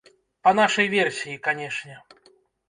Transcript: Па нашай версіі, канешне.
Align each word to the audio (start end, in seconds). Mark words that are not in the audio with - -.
Па 0.45 0.53
нашай 0.59 0.89
версіі, 0.95 1.35
канешне. 1.47 1.99